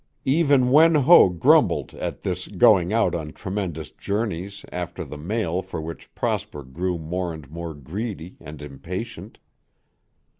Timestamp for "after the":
4.71-5.15